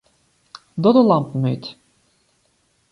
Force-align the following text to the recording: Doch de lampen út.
Doch 0.83 0.95
de 0.97 1.03
lampen 1.09 1.43
út. 1.53 1.65